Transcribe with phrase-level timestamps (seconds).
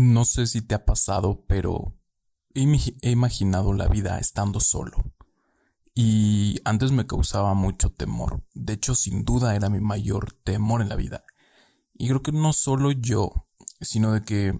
[0.00, 1.98] No sé si te ha pasado, pero
[2.54, 2.62] he,
[3.10, 4.96] imaginado la vida estando solo.
[5.92, 8.44] Y antes me causaba mucho temor.
[8.54, 11.24] De hecho, sin duda era mi mayor temor en la vida.
[11.94, 13.48] Y creo que no solo yo,
[13.80, 14.56] sino de que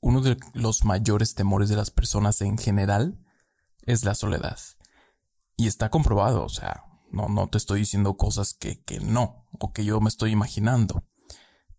[0.00, 3.22] uno de los mayores temores de las personas en general
[3.82, 4.58] es la soledad.
[5.58, 9.74] Y está comprobado, o sea, no, no te estoy diciendo cosas que, que no, o
[9.74, 11.04] que yo me estoy imaginando.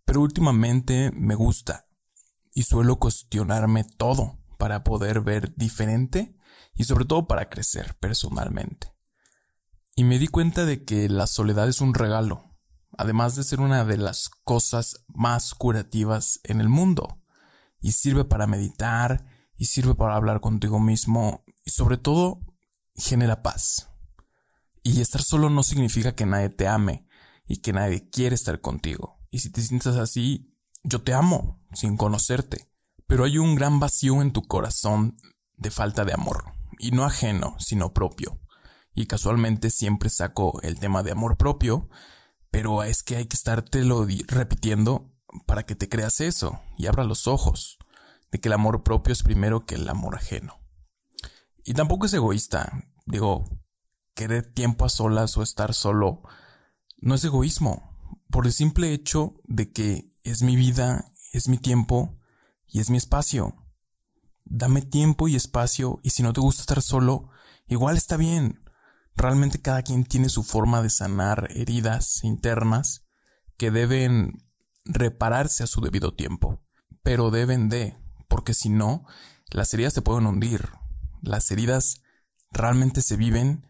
[0.05, 1.87] Pero últimamente me gusta
[2.53, 6.35] y suelo cuestionarme todo para poder ver diferente
[6.75, 8.93] y sobre todo para crecer personalmente.
[9.95, 12.57] Y me di cuenta de que la soledad es un regalo,
[12.97, 17.21] además de ser una de las cosas más curativas en el mundo.
[17.79, 19.25] Y sirve para meditar,
[19.57, 22.39] y sirve para hablar contigo mismo, y sobre todo
[22.95, 23.89] genera paz.
[24.83, 27.07] Y estar solo no significa que nadie te ame
[27.45, 29.19] y que nadie quiere estar contigo.
[29.29, 30.50] Y si te sientes así,
[30.83, 32.69] yo te amo, sin conocerte.
[33.07, 35.17] Pero hay un gran vacío en tu corazón
[35.57, 36.53] de falta de amor.
[36.79, 38.39] Y no ajeno, sino propio.
[38.93, 41.89] Y casualmente siempre saco el tema de amor propio,
[42.49, 45.11] pero es que hay que estártelo repitiendo
[45.45, 47.77] para que te creas eso y abra los ojos
[48.31, 50.59] de que el amor propio es primero que el amor ajeno.
[51.63, 52.85] Y tampoco es egoísta.
[53.05, 53.45] Digo,
[54.13, 56.23] querer tiempo a solas o estar solo
[56.97, 57.90] no es egoísmo,
[58.31, 62.17] por el simple hecho de que es mi vida, es mi tiempo
[62.67, 63.55] y es mi espacio.
[64.45, 67.29] Dame tiempo y espacio y si no te gusta estar solo,
[67.67, 68.59] igual está bien.
[69.15, 73.05] Realmente cada quien tiene su forma de sanar heridas internas
[73.57, 74.47] que deben
[74.85, 76.63] repararse a su debido tiempo.
[77.03, 77.97] Pero deben de,
[78.29, 79.05] porque si no,
[79.49, 80.69] las heridas te pueden hundir.
[81.21, 82.01] Las heridas
[82.51, 83.67] realmente se viven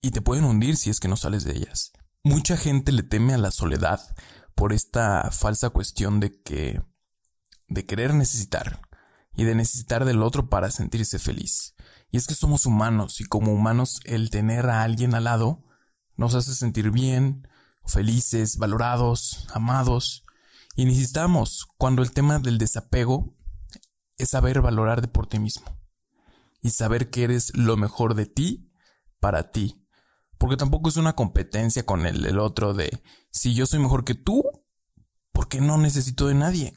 [0.00, 1.92] y te pueden hundir si es que no sales de ellas.
[2.28, 4.00] Mucha gente le teme a la soledad
[4.56, 6.82] por esta falsa cuestión de que
[7.68, 8.80] de querer necesitar
[9.32, 11.76] y de necesitar del otro para sentirse feliz.
[12.10, 15.62] Y es que somos humanos y como humanos el tener a alguien al lado
[16.16, 17.46] nos hace sentir bien,
[17.86, 20.24] felices, valorados, amados.
[20.74, 23.36] Y necesitamos cuando el tema del desapego
[24.18, 25.78] es saber valorar por ti mismo
[26.60, 28.72] y saber que eres lo mejor de ti
[29.20, 29.85] para ti
[30.38, 34.42] porque tampoco es una competencia con el, otro de si yo soy mejor que tú,
[35.32, 36.74] ¿por qué no necesito de nadie?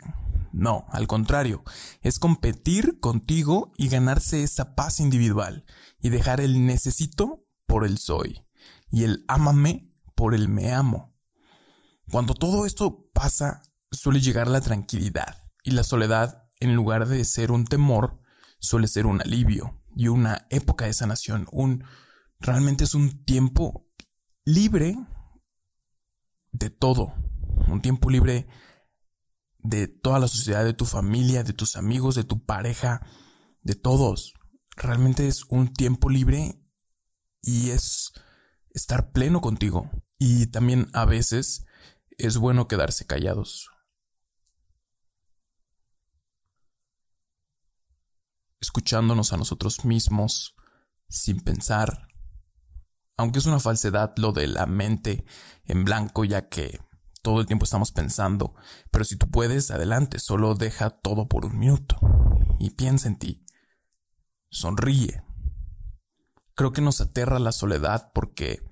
[0.51, 1.63] No, al contrario,
[2.01, 5.65] es competir contigo y ganarse esa paz individual
[6.01, 8.45] y dejar el necesito por el soy
[8.89, 11.15] y el ámame por el me amo.
[12.11, 13.61] Cuando todo esto pasa,
[13.91, 18.19] suele llegar la tranquilidad y la soledad, en lugar de ser un temor,
[18.59, 21.83] suele ser un alivio y una época de sanación, un
[22.39, 23.87] realmente es un tiempo
[24.45, 24.95] libre
[26.51, 27.13] de todo.
[27.67, 28.47] Un tiempo libre
[29.59, 33.05] de toda la sociedad, de tu familia, de tus amigos, de tu pareja,
[33.61, 34.33] de todos.
[34.75, 36.63] Realmente es un tiempo libre
[37.41, 38.13] y es
[38.73, 39.89] estar pleno contigo.
[40.17, 41.65] Y también a veces
[42.17, 43.69] es bueno quedarse callados.
[48.61, 50.55] Escuchándonos a nosotros mismos
[51.07, 52.08] sin pensar,
[53.19, 55.25] aunque es una falsedad lo de la mente
[55.65, 56.79] en blanco, ya que
[57.21, 58.55] todo el tiempo estamos pensando,
[58.91, 61.99] pero si tú puedes, adelante, solo deja todo por un minuto
[62.59, 63.43] y piensa en ti.
[64.49, 65.21] Sonríe.
[66.55, 68.65] Creo que nos aterra la soledad porque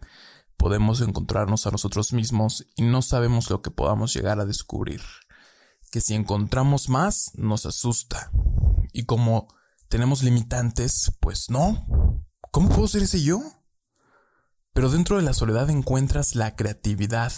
[0.56, 5.02] podemos encontrarnos a nosotros mismos y no sabemos lo que podamos llegar a descubrir.
[5.92, 8.32] Que si encontramos más, nos asusta.
[8.94, 9.50] Y como
[9.90, 12.24] tenemos limitantes, pues no.
[12.52, 13.57] ¿Cómo puedo ser ese yo?
[14.78, 17.34] Pero dentro de la soledad encuentras la creatividad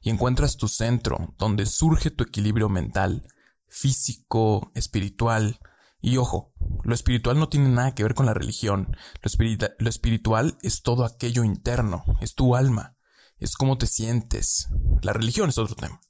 [0.00, 3.26] y encuentras tu centro, donde surge tu equilibrio mental,
[3.66, 5.58] físico, espiritual.
[6.00, 6.52] Y ojo,
[6.84, 8.96] lo espiritual no tiene nada que ver con la religión.
[9.22, 12.96] Lo, lo espiritual es todo aquello interno, es tu alma,
[13.38, 14.68] es cómo te sientes.
[15.02, 16.00] La religión es otro tema.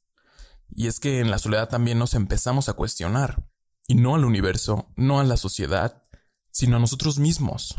[0.68, 3.48] Y es que en la soledad también nos empezamos a cuestionar.
[3.86, 6.02] Y no al universo, no a la sociedad,
[6.50, 7.74] sino a nosotros mismos.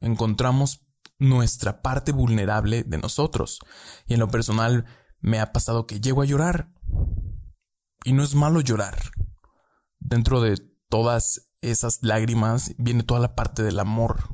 [0.00, 0.85] Encontramos
[1.18, 3.60] nuestra parte vulnerable de nosotros.
[4.06, 4.86] Y en lo personal
[5.20, 6.72] me ha pasado que llego a llorar.
[8.04, 8.96] Y no es malo llorar.
[9.98, 10.56] Dentro de
[10.88, 14.28] todas esas lágrimas viene toda la parte del amor.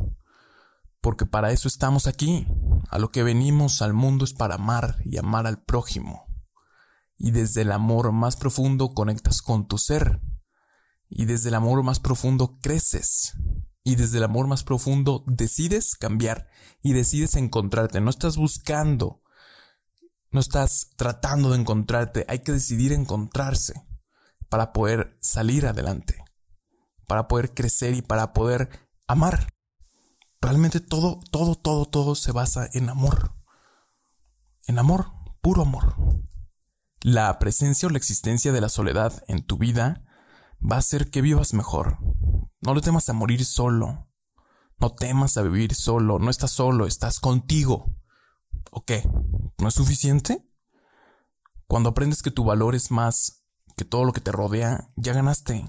[1.00, 2.46] Porque para eso estamos aquí.
[2.90, 6.26] A lo que venimos al mundo es para amar y amar al prójimo.
[7.16, 10.20] Y desde el amor más profundo conectas con tu ser.
[11.08, 13.34] Y desde el amor más profundo creces
[13.84, 16.48] y desde el amor más profundo decides cambiar
[16.82, 18.00] y decides encontrarte.
[18.00, 19.22] No estás buscando,
[20.30, 23.74] no estás tratando de encontrarte, hay que decidir encontrarse.
[24.48, 26.22] para poder salir adelante,
[27.06, 28.68] para poder crecer y para poder
[29.06, 29.48] amar.
[30.42, 33.34] Realmente todo, todo, todo, todo se basa en amor.
[34.66, 35.06] En amor,
[35.40, 35.96] puro amor.
[37.00, 40.04] La presencia o la existencia de la soledad en tu vida
[40.60, 41.96] va a hacer que vivas mejor.
[42.62, 44.08] No le temas a morir solo.
[44.78, 46.18] No temas a vivir solo.
[46.20, 47.96] No estás solo, estás contigo.
[48.70, 49.02] ¿O qué?
[49.58, 50.48] ¿No es suficiente?
[51.66, 53.44] Cuando aprendes que tu valor es más
[53.76, 55.68] que todo lo que te rodea, ya ganaste.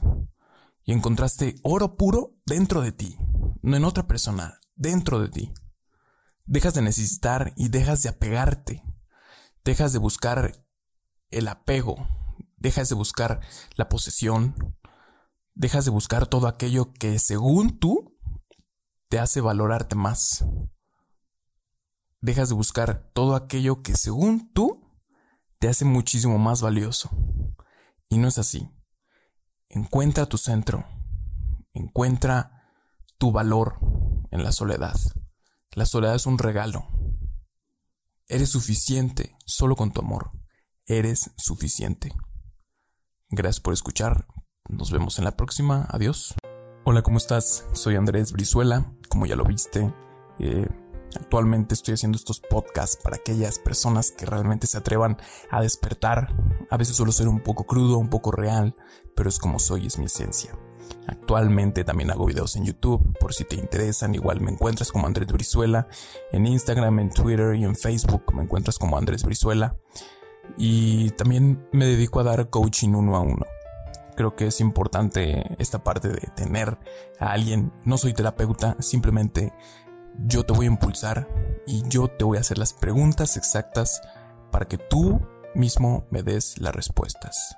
[0.83, 3.17] Y encontraste oro puro dentro de ti,
[3.61, 5.53] no en otra persona, dentro de ti.
[6.45, 8.83] Dejas de necesitar y dejas de apegarte.
[9.63, 10.65] Dejas de buscar
[11.31, 12.07] el apego.
[12.57, 13.39] Dejas de buscar
[13.75, 14.75] la posesión.
[15.55, 18.17] Dejas de buscar todo aquello que según tú
[19.07, 20.45] te hace valorarte más.
[22.21, 24.83] Dejas de buscar todo aquello que según tú
[25.59, 27.09] te hace muchísimo más valioso.
[28.09, 28.69] Y no es así.
[29.69, 30.85] Encuentra tu centro.
[31.73, 32.71] Encuentra
[33.17, 33.79] tu valor
[34.31, 34.95] en la soledad.
[35.71, 36.87] La soledad es un regalo.
[38.27, 40.31] Eres suficiente solo con tu amor.
[40.85, 42.13] Eres suficiente.
[43.29, 44.27] Gracias por escuchar.
[44.69, 45.87] Nos vemos en la próxima.
[45.89, 46.35] Adiós.
[46.85, 47.65] Hola, ¿cómo estás?
[47.73, 48.93] Soy Andrés Brizuela.
[49.09, 49.93] Como ya lo viste,
[50.39, 50.67] eh,
[51.15, 55.17] Actualmente estoy haciendo estos podcasts para aquellas personas que realmente se atrevan
[55.51, 56.33] a despertar.
[56.69, 58.75] A veces suelo ser un poco crudo, un poco real,
[59.15, 60.57] pero es como soy, es mi esencia.
[61.07, 65.31] Actualmente también hago videos en YouTube, por si te interesan, igual me encuentras como Andrés
[65.31, 65.87] Brizuela,
[66.31, 69.77] en Instagram, en Twitter y en Facebook me encuentras como Andrés Brizuela.
[70.57, 73.45] Y también me dedico a dar coaching uno a uno.
[74.15, 76.77] Creo que es importante esta parte de tener
[77.19, 79.53] a alguien, no soy terapeuta, simplemente
[80.17, 81.27] yo te voy a impulsar
[81.65, 84.01] y yo te voy a hacer las preguntas exactas
[84.51, 85.21] para que tú
[85.55, 87.55] mismo me des las respuestas.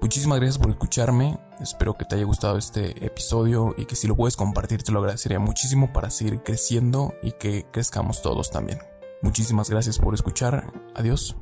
[0.00, 4.16] Muchísimas gracias por escucharme, espero que te haya gustado este episodio y que si lo
[4.16, 8.78] puedes compartir te lo agradecería muchísimo para seguir creciendo y que crezcamos todos también.
[9.20, 11.36] Muchísimas gracias por escuchar, adiós.